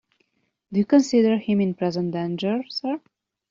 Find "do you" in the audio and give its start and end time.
0.73-0.85